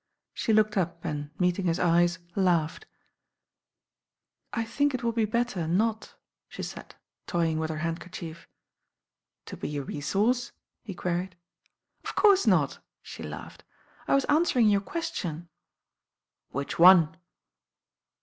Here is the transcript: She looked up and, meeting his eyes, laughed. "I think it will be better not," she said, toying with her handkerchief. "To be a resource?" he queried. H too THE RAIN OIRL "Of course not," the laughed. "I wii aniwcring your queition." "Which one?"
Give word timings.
She 0.33 0.51
looked 0.51 0.77
up 0.77 1.05
and, 1.05 1.29
meeting 1.39 1.67
his 1.67 1.77
eyes, 1.77 2.17
laughed. 2.35 2.87
"I 4.51 4.63
think 4.65 4.95
it 4.95 5.03
will 5.03 5.11
be 5.11 5.25
better 5.25 5.67
not," 5.67 6.15
she 6.49 6.63
said, 6.63 6.95
toying 7.27 7.59
with 7.59 7.69
her 7.69 7.77
handkerchief. 7.85 8.47
"To 9.45 9.55
be 9.57 9.77
a 9.77 9.83
resource?" 9.83 10.53
he 10.81 10.95
queried. 10.95 11.35
H 11.35 11.35
too 11.35 11.35
THE 11.35 11.37
RAIN 11.37 12.01
OIRL 12.07 12.09
"Of 12.09 12.15
course 12.15 12.47
not," 12.47 12.79
the 13.17 13.23
laughed. 13.25 13.63
"I 14.07 14.15
wii 14.15 14.25
aniwcring 14.25 14.71
your 14.71 14.81
queition." 14.81 15.49
"Which 16.49 16.79
one?" 16.79 17.15